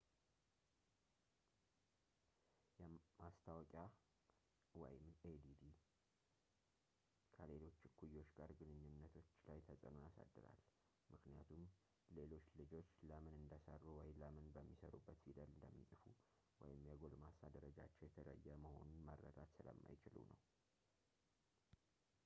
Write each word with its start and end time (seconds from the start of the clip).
ማስታወቂያadd 3.19 3.99
ከሌሎች 7.35 7.77
እኩዮች 7.89 8.31
ጋር 8.39 8.53
ግንኙነቶች 8.61 9.29
ላይ 9.49 9.59
ተጽዕኖ 9.67 9.97
ያሳድራል 10.05 10.57
ምክንያቱም 11.13 11.61
ሌሎች 12.19 12.47
ልጆች 12.63 12.89
ለምን 13.11 13.37
እንደሰሩ 13.43 13.83
ወይም 13.99 14.17
ለምን 14.25 14.47
በሚሰሩበት 14.57 15.21
ፊደል 15.27 15.51
እንደሚጽፉ 15.57 16.03
ወይም 16.65 16.83
የጎልማሳ 16.91 17.41
ደረጃቸው 17.57 18.05
የተለየ 18.09 18.47
መሆኑን 18.65 18.99
መረዳት 19.09 19.53
ስለማይችሉ 19.59 20.17
ነው 20.33 20.39